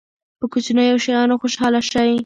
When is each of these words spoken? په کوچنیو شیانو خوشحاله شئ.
په 0.39 0.45
کوچنیو 0.53 1.01
شیانو 1.03 1.35
خوشحاله 1.41 1.79
شئ. 1.89 2.11